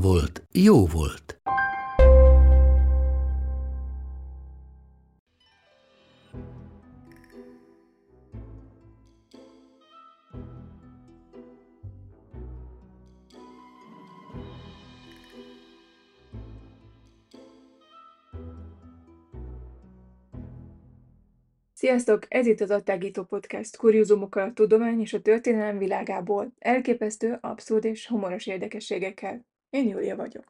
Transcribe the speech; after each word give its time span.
volt, 0.00 0.46
jó 0.52 0.86
volt. 0.86 1.40
Sziasztok! 21.72 22.26
Ez 22.28 22.46
itt 22.46 22.60
az 22.60 22.70
Attágító 22.70 23.22
Podcast, 23.22 23.76
kuriózumokkal 23.76 24.48
a 24.48 24.52
tudomány 24.52 25.00
és 25.00 25.12
a 25.12 25.20
történelem 25.20 25.78
világából, 25.78 26.52
elképesztő, 26.58 27.38
abszurd 27.40 27.84
és 27.84 28.06
humoros 28.06 28.46
érdekességekkel. 28.46 29.46
Én 29.76 29.88
Júlia 29.88 30.16
vagyok. 30.16 30.44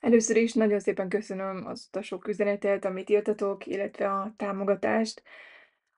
Először 0.00 0.36
is 0.36 0.52
nagyon 0.52 0.80
szépen 0.80 1.08
köszönöm 1.08 1.66
azt 1.66 1.96
a 1.96 2.02
sok 2.02 2.28
üzenetet, 2.28 2.84
amit 2.84 3.10
írtatok, 3.10 3.66
illetve 3.66 4.12
a 4.12 4.34
támogatást. 4.36 5.22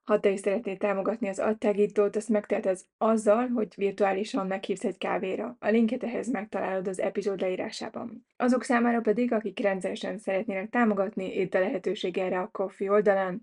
Ha 0.05 0.21
te 0.21 0.29
is 0.31 0.41
szeretnéd 0.41 0.79
támogatni 0.79 1.29
az 1.29 1.39
attágítót, 1.39 2.17
azt 2.17 2.29
megteheted 2.29 2.81
azzal, 2.99 3.49
hogy 3.49 3.75
virtuálisan 3.77 4.47
meghívsz 4.47 4.85
egy 4.85 4.99
kávéra. 4.99 5.57
A 5.61 5.69
linket 5.69 6.03
ehhez 6.03 6.29
megtalálod 6.29 6.89
az 6.89 7.01
epizód 7.01 7.41
leírásában. 7.41 8.27
Azok 8.37 8.63
számára 8.63 9.01
pedig, 9.01 9.33
akik 9.33 9.59
rendszeresen 9.59 10.19
szeretnének 10.19 10.71
támogatni, 10.71 11.41
itt 11.41 11.55
a 11.55 11.61
lehetőség 11.61 12.19
erre 12.19 12.41
a 12.41 12.51
Coffee 12.53 12.91
oldalán. 12.91 13.43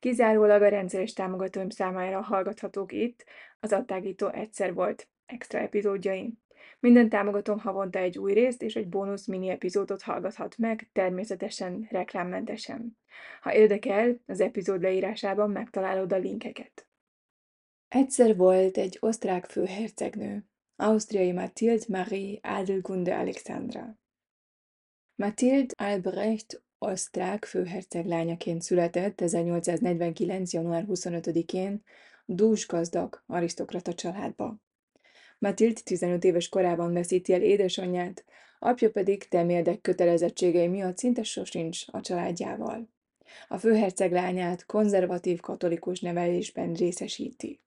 Kizárólag 0.00 0.62
a 0.62 0.68
rendszeres 0.68 1.12
támogatóim 1.12 1.70
számára 1.70 2.20
hallgathatók 2.20 2.92
itt, 2.92 3.24
az 3.60 3.72
attágító 3.72 4.28
egyszer 4.28 4.74
volt 4.74 5.08
extra 5.26 5.58
epizódjaim. 5.58 6.42
Minden 6.80 7.08
támogatom 7.08 7.58
havonta 7.58 7.98
egy 7.98 8.18
új 8.18 8.32
részt 8.32 8.62
és 8.62 8.76
egy 8.76 8.88
bónusz 8.88 9.26
mini 9.26 9.48
epizódot 9.48 10.02
hallgathat 10.02 10.58
meg, 10.58 10.88
természetesen 10.92 11.86
reklámmentesen. 11.90 12.98
Ha 13.40 13.54
érdekel, 13.54 14.20
az 14.26 14.40
epizód 14.40 14.80
leírásában 14.82 15.50
megtalálod 15.50 16.12
a 16.12 16.16
linkeket. 16.16 16.86
Egyszer 17.88 18.36
volt 18.36 18.76
egy 18.76 18.96
osztrák 19.00 19.44
főhercegnő, 19.44 20.44
ausztriai 20.76 21.32
Mathilde 21.32 21.84
Marie 21.88 22.38
Adelgunde 22.42 23.16
Alexandra. 23.16 23.98
Mathilde 25.14 25.74
Albrecht 25.76 26.62
osztrák 26.78 27.44
főherceg 27.44 28.06
lányaként 28.06 28.62
született 28.62 29.20
1849. 29.20 30.52
január 30.52 30.84
25-én 30.88 31.82
dús 32.24 32.66
gazdag 32.66 33.22
arisztokrata 33.26 33.94
családba. 33.94 34.63
Mathilde 35.44 35.80
15 35.84 36.24
éves 36.24 36.48
korában 36.48 36.92
veszíti 36.92 37.32
el 37.32 37.42
édesanyját, 37.42 38.24
apja 38.58 38.90
pedig 38.90 39.28
temérdek 39.28 39.80
kötelezettségei 39.80 40.68
miatt 40.68 40.98
szinte 40.98 41.22
sosincs 41.22 41.84
a 41.86 42.00
családjával. 42.00 42.88
A 43.48 43.58
főherceg 43.58 44.12
lányát 44.12 44.66
konzervatív 44.66 45.40
katolikus 45.40 46.00
nevelésben 46.00 46.74
részesíti. 46.74 47.60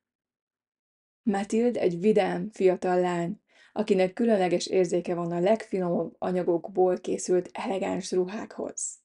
Mathilde 1.24 1.80
egy 1.80 2.00
vidám, 2.00 2.50
fiatal 2.52 3.00
lány, 3.00 3.42
akinek 3.74 4.14
különleges 4.14 4.68
érzéke 4.68 5.16
van 5.16 5.32
a 5.32 5.40
legfinomabb 5.40 6.16
anyagokból 6.18 6.98
készült 7.00 7.50
elegáns 7.54 8.12
ruhákhoz. 8.12 9.00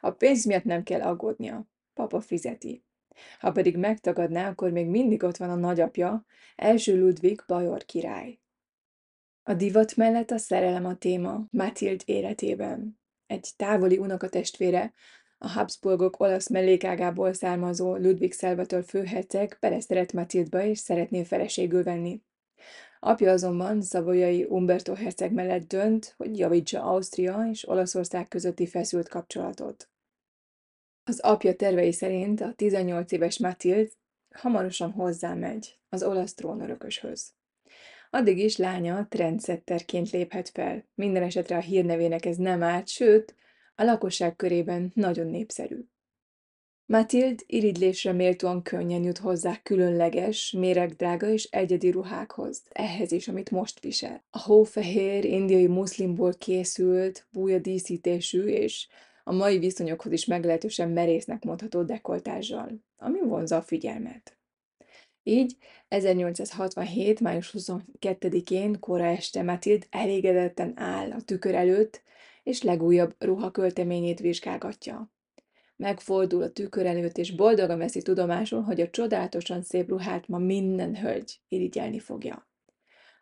A 0.00 0.10
pénz 0.10 0.44
miatt 0.44 0.64
nem 0.64 0.82
kell 0.82 1.00
aggódnia, 1.00 1.68
papa 1.94 2.20
fizeti. 2.20 2.87
Ha 3.38 3.52
pedig 3.52 3.76
megtagadná, 3.76 4.48
akkor 4.48 4.70
még 4.70 4.86
mindig 4.86 5.22
ott 5.22 5.36
van 5.36 5.50
a 5.50 5.54
nagyapja, 5.54 6.24
első 6.56 6.98
Ludwig 6.98 7.42
bajor 7.46 7.84
király. 7.84 8.38
A 9.42 9.54
divat 9.54 9.96
mellett 9.96 10.30
a 10.30 10.38
szerelem 10.38 10.86
a 10.86 10.96
téma 10.96 11.46
Mathilde 11.50 12.02
életében. 12.06 13.00
Egy 13.26 13.48
távoli 13.56 13.98
unokatestvére, 13.98 14.92
a 15.38 15.48
Habsburgok 15.48 16.20
olasz 16.20 16.48
mellékágából 16.48 17.32
származó 17.32 17.96
Ludwig 17.96 18.32
Salvator 18.32 18.84
főherceg 18.84 19.56
beleszeret 19.60 20.12
Matildba 20.12 20.62
és 20.62 20.78
szeretné 20.78 21.24
feleségül 21.24 21.82
venni. 21.82 22.22
Apja 23.00 23.30
azonban 23.32 23.82
szavolyai 23.82 24.44
Umberto 24.44 24.94
herceg 24.94 25.32
mellett 25.32 25.68
dönt, 25.68 26.14
hogy 26.16 26.38
javítsa 26.38 26.82
Ausztria 26.82 27.48
és 27.50 27.68
Olaszország 27.68 28.28
közötti 28.28 28.66
feszült 28.66 29.08
kapcsolatot. 29.08 29.88
Az 31.08 31.20
apja 31.20 31.54
tervei 31.54 31.92
szerint 31.92 32.40
a 32.40 32.52
18 32.56 33.12
éves 33.12 33.38
Mathilde 33.38 33.90
hamarosan 34.34 34.90
hozzámegy 34.90 35.78
az 35.88 36.02
olasz 36.02 36.34
trónörököshöz. 36.34 37.32
Addig 38.10 38.38
is 38.38 38.56
lánya 38.56 39.06
trendsetterként 39.08 40.10
léphet 40.10 40.48
fel. 40.48 40.84
Minden 40.94 41.22
esetre 41.22 41.56
a 41.56 41.60
hírnevének 41.60 42.26
ez 42.26 42.36
nem 42.36 42.62
árt, 42.62 42.88
sőt, 42.88 43.34
a 43.74 43.82
lakosság 43.82 44.36
körében 44.36 44.90
nagyon 44.94 45.26
népszerű. 45.26 45.84
Mathilde 46.86 47.42
irigylésre 47.46 48.12
méltóan 48.12 48.62
könnyen 48.62 49.02
jut 49.02 49.18
hozzá 49.18 49.60
különleges, 49.62 50.50
méregdrága 50.50 51.28
és 51.28 51.44
egyedi 51.44 51.90
ruhákhoz, 51.90 52.62
ehhez 52.68 53.12
is, 53.12 53.28
amit 53.28 53.50
most 53.50 53.80
visel. 53.80 54.24
A 54.30 54.42
hófehér, 54.42 55.24
indiai 55.24 55.66
muszlimból 55.66 56.34
készült, 56.34 57.26
búja 57.30 57.58
díszítésű 57.58 58.44
és 58.44 58.86
a 59.28 59.32
mai 59.32 59.58
viszonyokhoz 59.58 60.12
is 60.12 60.24
meglehetősen 60.24 60.88
merésznek 60.88 61.44
mondható 61.44 61.82
dekoltással, 61.82 62.70
ami 62.96 63.20
vonza 63.20 63.56
a 63.56 63.62
figyelmet. 63.62 64.38
Így 65.22 65.56
1867. 65.88 67.20
május 67.20 67.54
22-én 67.58 68.78
kora 68.80 69.04
este 69.04 69.42
Mathilde 69.42 69.86
elégedetten 69.90 70.78
áll 70.78 71.10
a 71.10 71.20
tükör 71.20 71.54
előtt, 71.54 72.02
és 72.42 72.62
legújabb 72.62 73.14
ruhakölteményét 73.18 74.20
vizsgálgatja. 74.20 75.12
Megfordul 75.76 76.42
a 76.42 76.50
tükör 76.50 76.86
előtt, 76.86 77.18
és 77.18 77.34
boldogan 77.34 77.78
veszi 77.78 78.02
tudomásul, 78.02 78.60
hogy 78.60 78.80
a 78.80 78.90
csodálatosan 78.90 79.62
szép 79.62 79.88
ruhát 79.88 80.28
ma 80.28 80.38
minden 80.38 80.96
hölgy 80.96 81.40
irigyelni 81.48 81.98
fogja. 81.98 82.48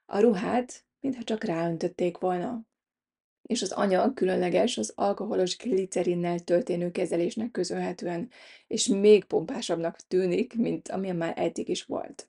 A 0.05 0.21
ruhát, 0.21 0.85
mintha 1.01 1.23
csak 1.23 1.45
ráöntötték 1.45 2.19
volna 2.19 2.67
és 3.47 3.63
az 3.63 3.73
anyag 3.73 4.15
különleges 4.15 4.79
az 4.79 4.93
alkoholos 4.95 5.57
glicerinnel 5.57 6.39
történő 6.39 6.91
kezelésnek 6.91 7.51
köszönhetően, 7.51 8.31
és 8.67 8.87
még 8.87 9.25
pompásabbnak 9.25 9.97
tűnik, 10.09 10.55
mint 10.57 10.89
amilyen 10.89 11.17
már 11.17 11.33
eddig 11.37 11.69
is 11.69 11.85
volt. 11.85 12.29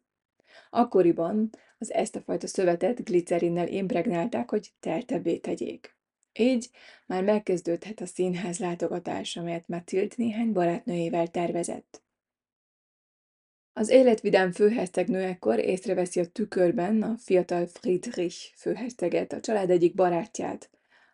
Akkoriban 0.69 1.49
az 1.77 1.93
ezt 1.93 2.15
a 2.15 2.21
fajta 2.21 2.47
szövetet 2.47 3.03
glicerinnel 3.03 3.67
impregnálták, 3.67 4.49
hogy 4.49 4.71
teltebbé 4.79 5.37
tegyék. 5.37 5.95
Így 6.33 6.69
már 7.05 7.23
megkezdődhet 7.23 8.01
a 8.01 8.05
színház 8.05 8.59
látogatás, 8.59 9.35
amelyet 9.35 9.67
Mathilde 9.67 10.13
néhány 10.17 10.51
barátnőjével 10.51 11.27
tervezett. 11.27 12.01
Az 13.73 13.89
életvidám 13.89 14.51
főhercegnő 14.51 15.21
ekkor 15.23 15.59
észreveszi 15.59 16.19
a 16.19 16.25
tükörben 16.25 17.01
a 17.01 17.15
fiatal 17.17 17.67
Friedrich 17.67 18.53
főherceget, 18.55 19.33
a 19.33 19.39
család 19.39 19.69
egyik 19.69 19.95
barátját, 19.95 20.69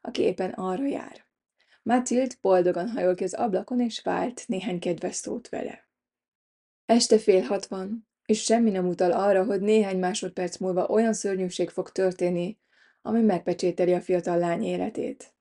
aki 0.06 0.22
éppen 0.22 0.50
arra 0.50 0.86
jár. 0.86 1.26
Mathilde 1.84 2.36
boldogan 2.42 2.90
hajol 2.90 3.16
ki 3.16 3.24
az 3.24 3.34
ablakon, 3.34 3.80
és 3.80 4.02
vált 4.02 4.48
néhány 4.48 4.80
kedves 4.80 5.16
szót 5.16 5.50
vele. 5.50 5.88
Este 6.86 7.20
fél 7.20 7.42
hat 7.42 7.66
van, 7.66 8.08
és 8.26 8.44
semmi 8.44 8.70
nem 8.70 8.88
utal 8.88 9.12
arra, 9.12 9.44
hogy 9.44 9.62
néhány 9.62 10.00
másodperc 10.00 10.58
múlva 10.58 10.88
olyan 10.88 11.14
szörnyűség 11.14 11.70
fog 11.70 11.92
történni, 11.92 12.60
ami 13.02 13.22
megpecsételi 13.22 13.94
a 13.94 14.02
fiatal 14.02 14.38
lány 14.38 14.64
életét. 14.64 15.36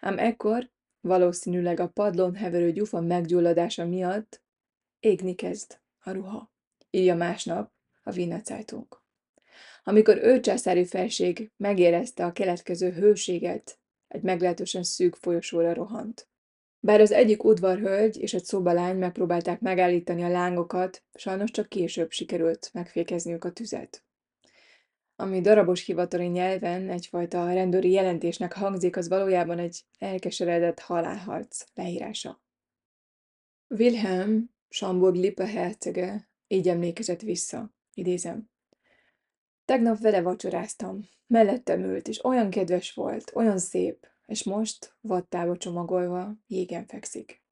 Ám 0.00 0.18
ekkor, 0.18 0.70
valószínűleg 1.00 1.80
a 1.80 1.88
padlón 1.88 2.34
heverő 2.34 2.72
gyufa 2.72 3.00
meggyulladása 3.00 3.86
miatt 3.86 4.42
égni 5.00 5.34
kezd 5.34 5.80
a 5.98 6.10
ruha, 6.10 6.52
írja 6.90 7.14
másnap 7.14 7.72
a 8.02 8.14
Wiener 8.14 8.44
Zeitung. 8.44 9.03
Amikor 9.86 10.16
ő 10.16 10.40
császári 10.40 10.84
felség 10.84 11.50
megérezte 11.56 12.24
a 12.24 12.32
keletkező 12.32 12.90
hőséget, 12.90 13.78
egy 14.08 14.22
meglehetősen 14.22 14.82
szűk 14.82 15.16
folyosóra 15.16 15.74
rohant. 15.74 16.28
Bár 16.80 17.00
az 17.00 17.12
egyik 17.12 17.44
udvarhölgy 17.44 18.16
és 18.16 18.34
egy 18.34 18.44
szobalány 18.44 18.96
megpróbálták 18.96 19.60
megállítani 19.60 20.22
a 20.22 20.28
lángokat, 20.28 21.02
sajnos 21.14 21.50
csak 21.50 21.68
később 21.68 22.10
sikerült 22.10 22.70
megfékezniük 22.72 23.44
a 23.44 23.52
tüzet. 23.52 24.04
Ami 25.16 25.40
darabos 25.40 25.84
hivatali 25.84 26.26
nyelven 26.26 26.90
egyfajta 26.90 27.52
rendőri 27.52 27.90
jelentésnek 27.90 28.52
hangzik, 28.52 28.96
az 28.96 29.08
valójában 29.08 29.58
egy 29.58 29.84
elkeseredett 29.98 30.80
halálharc 30.80 31.64
leírása. 31.74 32.42
Wilhelm, 33.68 34.50
Schamburg-Lippe 34.68 35.46
hercege 35.46 36.28
így 36.46 36.68
emlékezett 36.68 37.20
vissza, 37.20 37.74
idézem. 37.94 38.52
Tegnap 39.64 39.98
vele 39.98 40.22
vacsoráztam, 40.22 41.08
mellettem 41.26 41.80
ült, 41.80 42.08
és 42.08 42.24
olyan 42.24 42.50
kedves 42.50 42.92
volt, 42.92 43.30
olyan 43.34 43.58
szép, 43.58 44.06
és 44.26 44.44
most, 44.44 44.96
vattába 45.00 45.56
csomagolva, 45.56 46.32
jégen 46.46 46.86
fekszik. 46.86 47.42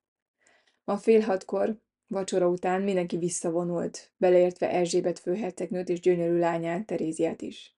Ma 0.85 0.97
fél 0.97 1.21
hatkor, 1.21 1.81
vacsora 2.07 2.49
után 2.49 2.83
mindenki 2.83 3.17
visszavonult, 3.17 4.13
beleértve 4.17 4.71
Erzsébet 4.71 5.19
főhercegnőt 5.19 5.89
és 5.89 6.01
gyönyörű 6.01 6.39
lányát, 6.39 6.87
Teréziát 6.87 7.43
is. 7.43 7.77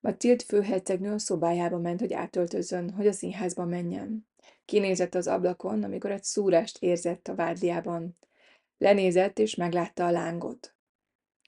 Matild 0.00 0.42
főhercegnő 0.42 1.12
a 1.12 1.18
szobájába 1.18 1.78
ment, 1.78 2.00
hogy 2.00 2.12
átöltözön, 2.12 2.90
hogy 2.90 3.06
a 3.06 3.12
színházba 3.12 3.64
menjen. 3.64 4.28
Kinézett 4.64 5.14
az 5.14 5.26
ablakon, 5.26 5.82
amikor 5.82 6.10
egy 6.10 6.24
szúrást 6.24 6.78
érzett 6.82 7.28
a 7.28 7.34
vádliában. 7.34 8.18
Lenézett, 8.78 9.38
és 9.38 9.54
meglátta 9.54 10.06
a 10.06 10.10
lángot. 10.10 10.77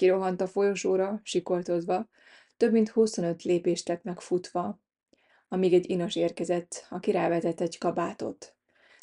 Kirohant 0.00 0.41
a 0.41 0.47
folyosóra, 0.47 1.20
sikoltozva, 1.23 2.08
több 2.56 2.73
mint 2.73 2.88
25 2.88 3.43
lépést 3.43 3.85
tett 3.85 4.02
meg 4.02 4.20
futva, 4.20 4.81
amíg 5.49 5.75
egy 5.75 5.91
inos 5.91 6.17
érkezett, 6.17 6.87
aki 6.91 7.11
rávetett 7.11 7.61
egy 7.61 7.79
kabátot. 7.79 8.55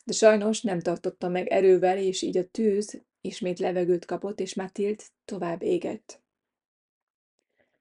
De 0.05 0.13
sajnos 0.13 0.61
nem 0.61 0.79
tartotta 0.79 1.27
meg 1.27 1.47
erővel, 1.47 1.97
és 1.97 2.21
így 2.21 2.37
a 2.37 2.47
tűz 2.47 3.01
ismét 3.21 3.59
levegőt 3.59 4.05
kapott, 4.05 4.39
és 4.39 4.55
Matild 4.55 5.01
tovább 5.25 5.61
égett. 5.61 6.21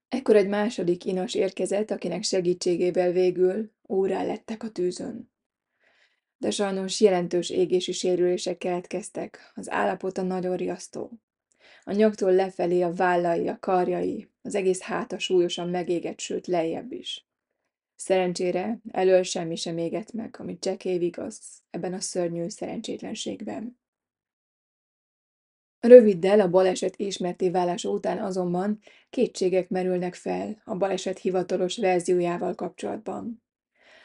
Ekkor 0.09 0.37
egy 0.37 0.49
második 0.49 1.05
inos 1.05 1.35
érkezett, 1.35 1.91
akinek 1.91 2.23
segítségével 2.23 3.13
végül 3.13 3.73
órá 3.89 4.25
lettek 4.25 4.63
a 4.63 4.71
tűzön. 4.71 5.31
De 6.39 6.51
sajnos 6.51 7.01
jelentős 7.01 7.51
égési 7.51 7.93
sérülések 7.93 8.59
keletkeztek, 8.59 9.53
az 9.55 9.71
állapota 9.71 10.23
nagyon 10.23 10.57
riasztó. 10.57 11.21
A 11.83 11.93
nyaktól 11.93 12.33
lefelé 12.33 12.83
a 12.83 12.93
vállai, 12.93 13.49
a 13.49 13.59
karjai, 13.61 14.31
az 14.43 14.55
egész 14.55 14.81
háta 14.81 15.19
súlyosan 15.19 15.69
megégett, 15.69 16.21
sőt 16.21 16.47
lejjebb 16.47 16.93
is. 16.93 17.27
Szerencsére 17.97 18.81
elől 18.91 19.23
semmi 19.23 19.57
sem 19.57 19.79
égett 19.79 20.13
meg, 20.13 20.37
amit 20.39 20.61
csekély 20.61 21.05
igaz 21.05 21.63
ebben 21.71 21.93
a 21.93 22.01
szörnyű 22.01 22.49
szerencsétlenségben. 22.49 23.79
Röviddel 25.81 26.41
a 26.41 26.51
baleset 26.51 26.97
ismerté 26.97 27.51
válása 27.51 27.89
után 27.89 28.19
azonban 28.19 28.79
kétségek 29.11 29.69
merülnek 29.69 30.15
fel 30.15 30.63
a 30.65 30.77
baleset 30.77 31.19
hivatalos 31.19 31.77
verziójával 31.77 32.55
kapcsolatban. 32.55 33.43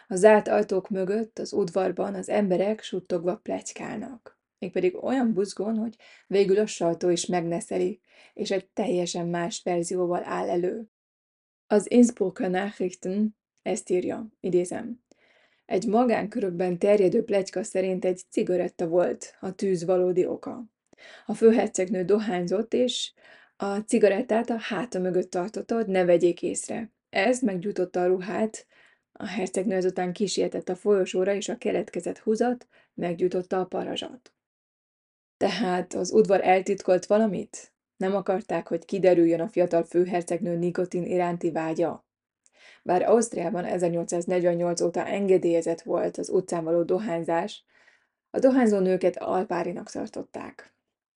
A 0.08 0.16
zárt 0.16 0.48
ajtók 0.48 0.90
mögött, 0.90 1.40
az 1.40 1.54
udvarban 1.54 2.14
az 2.14 2.30
emberek 2.30 2.82
suttogva 2.82 3.36
plegykálnak. 3.36 4.41
Mégpedig 4.62 5.04
olyan 5.04 5.34
buzgón, 5.34 5.78
hogy 5.78 5.96
végül 6.28 6.60
a 6.60 6.66
sajtó 6.66 7.10
is 7.10 7.26
megneszeli, 7.26 8.02
és 8.34 8.52
egy 8.52 8.68
teljesen 8.68 9.28
más 9.28 9.62
verzióval 9.64 10.24
áll 10.24 10.50
elő. 10.50 10.90
Az 11.68 11.92
Innsbrucker 11.92 12.50
Nachrichten 12.50 13.38
ezt 13.62 13.90
írja, 13.90 14.28
idézem. 14.40 15.04
Egy 15.66 15.88
magánkörökben 15.88 16.78
terjedő 16.78 17.24
plegyka 17.24 17.64
szerint 17.64 18.06
egy 18.06 18.22
cigaretta 18.30 18.88
volt 18.88 19.38
a 19.40 19.52
tűz 19.52 19.86
valódi 19.86 20.26
oka. 20.26 20.66
A 21.26 21.34
főhercegnő 21.34 22.04
dohányzott, 22.04 22.74
és 22.74 23.14
a 23.56 23.78
cigarettát 23.78 24.50
a 24.50 24.58
háta 24.58 25.00
mögött 25.00 25.30
tartotta, 25.30 25.76
hogy 25.76 25.88
ne 25.88 26.06
vegyék 26.06 26.42
észre. 26.42 26.92
Ez 27.10 27.42
meggyújtotta 27.42 28.02
a 28.02 28.08
ruhát, 28.08 28.66
a 29.12 29.26
hercegnő 29.26 29.76
ezután 29.76 30.14
kísértett 30.14 30.70
a 30.70 30.76
folyosóra, 30.76 31.34
és 31.34 31.50
a 31.50 31.58
keletkezett 31.58 32.18
húzat 32.18 32.68
meggyújtotta 32.94 33.60
a 33.60 33.66
parazsat. 33.66 34.34
Tehát 35.42 35.94
az 35.94 36.12
udvar 36.12 36.42
eltitkolt 36.44 37.06
valamit? 37.06 37.72
Nem 37.98 38.16
akarták, 38.16 38.68
hogy 38.68 38.86
kiderüljön 38.86 39.40
a 39.40 39.48
fiatal 39.48 39.84
főhercegnő 39.84 40.58
nikotin 40.58 41.04
iránti 41.04 41.52
vágya? 41.52 42.06
Bár 42.84 43.02
Ausztriában 43.02 43.66
1848 43.66 44.82
óta 44.82 45.06
engedélyezett 45.06 45.82
volt 45.82 46.18
az 46.18 46.30
utcán 46.30 46.64
való 46.64 46.84
dohányzás, 46.84 47.64
a 48.30 48.40
dohányzó 48.40 48.80
nőket 48.80 49.18
alpárinak 49.18 49.90
tartották. 49.90 50.74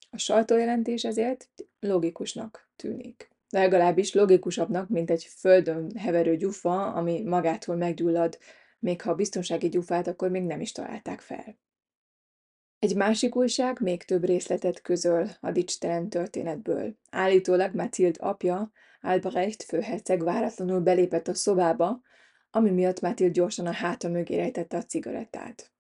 A 0.10 0.18
sajtójelentés 0.18 1.04
ezért 1.04 1.50
logikusnak 1.80 2.70
tűnik. 2.76 3.30
Legalábbis 3.50 4.14
logikusabbnak, 4.14 4.90
mint 4.90 5.12
egy 5.12 5.24
földön 5.24 5.92
heverő 5.98 6.38
gyufa, 6.38 6.94
ami 6.94 7.24
magától 7.24 7.76
meggyullad, 7.76 8.38
még 8.80 9.02
ha 9.02 9.12
a 9.12 9.16
biztonsági 9.16 9.70
gyufát 9.70 10.08
akkor 10.08 10.30
még 10.30 10.44
nem 10.44 10.62
is 10.62 10.72
találták 10.72 11.20
fel. 11.20 11.58
Egy 12.86 12.96
másik 12.96 13.36
újság 13.36 13.80
még 13.82 14.04
több 14.04 14.24
részletet 14.26 14.82
közöl 14.82 15.30
a 15.40 15.52
dicstelen 15.52 16.10
történetből. 16.10 16.96
Állítólag 17.12 17.76
Mathilde 17.76 18.20
apja, 18.26 18.72
Albrecht 19.02 19.64
főherceg 19.64 20.24
váratlanul 20.24 20.80
belépett 20.80 21.28
a 21.28 21.34
szobába, 21.34 22.02
ami 22.52 22.70
miatt 22.70 23.02
Mathilde 23.02 23.34
gyorsan 23.34 23.66
a 23.66 23.72
háta 23.72 24.10
mögé 24.10 24.36
rejtette 24.36 24.78
a 24.78 24.84
cigarettát. 24.84 25.72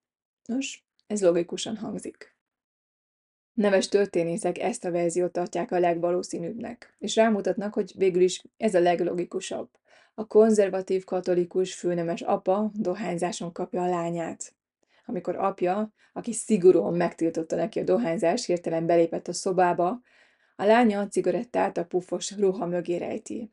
Nos, 0.46 0.86
ez 1.07 1.22
logikusan 1.22 1.78
hangzik. 1.78 2.36
Neves 3.54 3.88
történészek 3.88 4.57
ezt 4.57 4.86
a 4.86 4.92
verziót 4.92 5.31
tartják 5.31 5.72
a 5.72 5.80
legvalószínűbbnek, 5.80 6.96
és 7.00 7.16
rámutatnak, 7.16 7.74
hogy 7.74 7.92
végül 7.96 8.22
is 8.22 8.44
ez 8.57 8.75
a 8.75 8.80
leglogikusabb. 8.80 9.69
A 10.13 10.28
konzervatív 10.28 11.04
katolikus 11.04 11.75
főnemes 11.75 12.22
apa 12.22 12.72
dohányzáson 12.74 13.52
kapja 13.52 13.84
a 13.84 13.90
lányát. 13.90 14.56
Amikor 15.06 15.36
apja, 15.36 15.94
aki 16.13 16.34
szigorúan 16.34 16.94
megtiltotta 16.94 17.56
neki 17.56 17.80
a 17.80 17.84
dohányzás, 17.84 18.46
hirtelen 18.46 18.86
belépett 18.86 19.28
a 19.28 19.34
szobába, 19.34 20.02
a 20.56 20.63
lánya 20.63 21.00
a 21.00 21.07
cigarettát 21.07 21.78
a 21.78 21.86
pufos 21.86 22.31
ruha 22.38 22.66
mögé 22.66 22.96
rejti. 22.96 23.52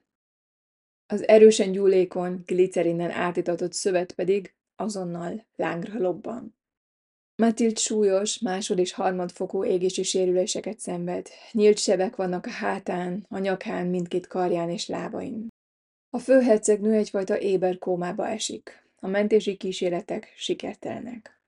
Az 1.07 1.29
erősen 1.29 1.73
gyúlékony, 1.73 2.43
glicerinnen 2.47 3.11
átitatott 3.11 3.73
szövet 3.73 4.13
pedig 4.13 4.55
azonnal 4.77 5.47
lángra 5.57 5.99
lobban. 5.99 6.57
Matild 7.37 7.79
súlyos, 7.79 8.39
másod- 8.39 8.79
és 8.79 8.93
harmadfokú 8.93 9.65
égési 9.65 10.03
sérüléseket 10.03 10.79
szenved. 10.79 11.29
Nyílt 11.53 11.79
sebek 11.79 12.17
vannak 12.17 12.47
a 12.47 12.51
hátán, 12.51 13.27
a 13.29 13.39
nyakán, 13.39 13.87
mindkét 13.87 14.27
karján 14.27 14.71
és 14.71 14.89
lábain. 14.89 15.49
A 16.11 16.19
főhercegnő 16.19 16.93
egyfajta 16.93 17.39
éber 17.39 17.79
kómába 17.79 18.29
esik. 18.29 18.89
A 19.01 19.07
mentési 19.07 19.57
kísérletek 19.57 20.33
sikertelenek. 20.37 21.42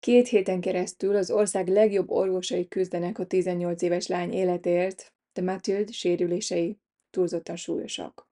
Két 0.00 0.28
héten 0.28 0.60
keresztül 0.60 1.16
az 1.16 1.30
ország 1.30 1.68
legjobb 1.68 2.10
orvosai 2.10 2.68
küzdenek 2.68 3.18
a 3.18 3.26
18 3.26 3.82
éves 3.82 4.06
lány 4.06 4.32
életért, 4.32 5.12
de 5.32 5.42
Mathilde 5.42 5.92
sérülései 5.92 6.78
túlzottan 7.10 7.56
súlyosak. 7.56 8.28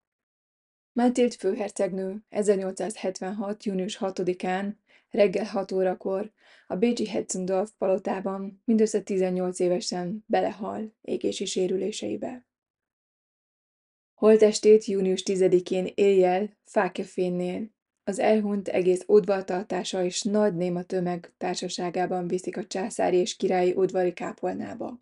Mathilde 0.91 1.35
főhercegnő 1.39 2.25
1876. 2.29 3.63
június 3.63 3.97
6-án 4.01 4.73
reggel 5.09 5.45
6 5.45 5.71
órakor 5.71 6.31
a 6.67 6.75
Bécsi 6.75 7.07
Hetzendorf 7.07 7.71
palotában 7.77 8.61
mindössze 8.65 9.01
18 9.01 9.59
évesen 9.59 10.23
belehal 10.27 10.95
égési 11.01 11.45
sérüléseibe. 11.45 12.47
Holtestét 14.13 14.85
június 14.85 15.23
10-én 15.25 15.91
éjjel 15.95 16.57
Fákjafénnél 16.63 17.74
az 18.07 18.19
elhunyt 18.19 18.67
egész 18.67 19.03
udvartartása 19.07 20.03
és 20.03 20.21
nagy 20.21 20.55
néma 20.55 20.83
tömeg 20.83 21.33
társaságában 21.37 22.27
viszik 22.27 22.57
a 22.57 22.65
császári 22.65 23.17
és 23.17 23.35
királyi 23.35 23.73
udvari 23.73 24.13
kápolnába. 24.13 24.99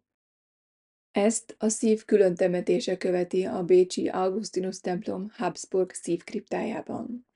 Ezt 1.12 1.56
a 1.60 1.70
szív 1.70 2.06
külön 2.06 2.36
temetése 2.36 2.98
követi 2.98 3.46
a 3.46 3.64
bécsi 3.64 4.08
Augustinus 4.08 4.80
templom 4.80 5.30
Habsburg 5.34 5.92
szívkriptájában. 5.92 7.28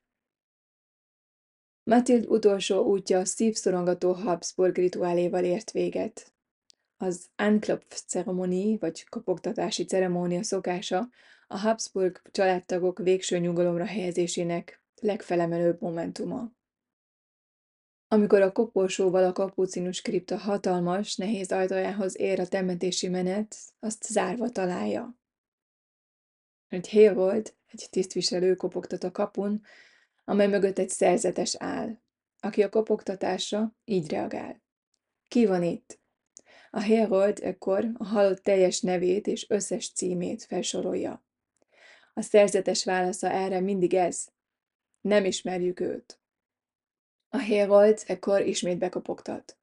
Matild 1.84 2.26
utolsó 2.26 2.84
útja 2.84 3.26
szívszorongató 3.26 4.12
Habsburg 4.12 4.76
rituáléval 4.76 5.44
ért 5.44 5.72
véget. 5.72 6.34
Az 6.98 7.30
Anklopf 7.36 8.02
ceremoni, 8.06 8.78
vagy 8.78 9.10
kopogtatási 9.10 9.86
ceremónia 9.86 10.44
szokása 10.44 11.10
a 11.48 11.58
Habsburg 11.58 12.22
családtagok 12.32 12.98
végső 12.98 13.38
nyugalomra 13.38 13.86
helyezésének 13.86 14.82
legfelemelőbb 15.02 15.82
momentuma. 15.82 16.56
Amikor 18.08 18.42
a 18.42 18.52
koporsóval 18.52 19.24
a 19.24 19.32
kapucinus 19.32 20.02
kripta 20.02 20.38
hatalmas, 20.38 21.16
nehéz 21.16 21.52
ajtajához 21.52 22.20
ér 22.20 22.40
a 22.40 22.48
temetési 22.48 23.08
menet, 23.08 23.56
azt 23.80 24.04
zárva 24.04 24.50
találja. 24.50 25.20
Egy 26.68 26.88
hérold, 26.88 27.56
egy 27.66 27.88
tisztviselő 27.90 28.56
kopogtat 28.56 29.04
a 29.04 29.12
kapun, 29.12 29.62
amely 30.24 30.48
mögött 30.48 30.78
egy 30.78 30.90
szerzetes 30.90 31.56
áll, 31.56 32.02
aki 32.40 32.64
a 32.64 32.70
kopogtatásra 32.70 33.76
így 33.86 34.10
reagál. 34.10 34.62
Ki 35.28 35.46
van 35.46 35.64
itt? 35.64 36.00
A 36.70 36.80
herold 36.80 37.40
ekkor 37.44 37.92
a 37.98 38.06
halott 38.06 38.44
teljes 38.44 38.82
nevét 38.82 39.28
és 39.28 39.50
összes 39.50 39.92
címét 39.92 40.44
felsorolja. 40.44 41.26
A 42.14 42.22
szerzetes 42.22 42.84
válasza 42.84 43.30
erre 43.30 43.60
mindig 43.60 43.94
ez. 43.94 44.28
Nem 45.08 45.26
ismerjük 45.26 45.80
őt. 45.80 46.20
A 47.30 47.38
Hérold 47.38 48.04
ekkor 48.06 48.42
ismét 48.42 48.78
bekopogtat. 48.78 49.58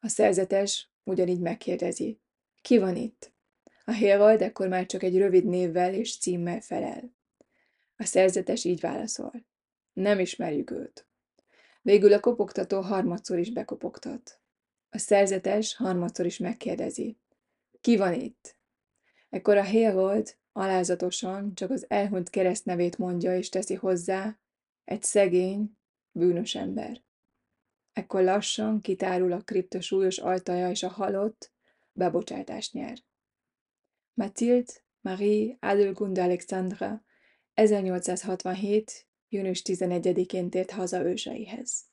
A 0.00 0.08
szerzetes 0.08 0.90
ugyanígy 1.04 1.40
megkérdezi. 1.40 2.20
Ki 2.62 2.78
van 2.78 2.96
itt? 2.96 3.32
A 3.84 3.92
Hérold 3.92 4.42
ekkor 4.42 4.68
már 4.68 4.86
csak 4.86 5.02
egy 5.02 5.18
rövid 5.18 5.44
névvel 5.44 5.94
és 5.94 6.18
címmel 6.18 6.60
felel. 6.60 7.14
A 7.96 8.04
szerzetes 8.04 8.64
így 8.64 8.80
válaszol. 8.80 9.46
Nem 9.92 10.18
ismerjük 10.18 10.70
őt. 10.70 11.06
Végül 11.82 12.12
a 12.12 12.20
kopogtató 12.20 12.80
harmadszor 12.80 13.38
is 13.38 13.52
bekopogtat. 13.52 14.40
A 14.90 14.98
szerzetes 14.98 15.76
harmadszor 15.76 16.26
is 16.26 16.38
megkérdezi. 16.38 17.18
Ki 17.80 17.96
van 17.96 18.14
itt? 18.14 18.56
Ekkor 19.30 19.56
a 19.56 19.64
Hérold 19.64 20.36
alázatosan 20.52 21.54
csak 21.54 21.70
az 21.70 21.84
elhunyt 21.88 22.30
keresztnevét 22.30 22.98
mondja 22.98 23.36
és 23.36 23.48
teszi 23.48 23.74
hozzá, 23.74 24.38
egy 24.84 25.02
szegény, 25.02 25.78
bűnös 26.12 26.54
ember. 26.54 27.02
Ekkor 27.92 28.22
lassan 28.22 28.80
kitárul 28.80 29.32
a 29.32 29.40
kripta 29.40 29.80
súlyos 29.80 30.18
altaja, 30.18 30.70
és 30.70 30.82
a 30.82 30.88
halott 30.88 31.52
bebocsátást 31.92 32.72
nyer. 32.72 32.98
Mathilde 34.14 34.72
Marie 35.00 35.56
Adelgunde 35.60 36.22
Alexandra 36.22 37.04
1867. 37.54 39.08
június 39.28 39.62
11-én 39.64 40.50
tért 40.50 40.70
haza 40.70 41.04
őseihez. 41.04 41.92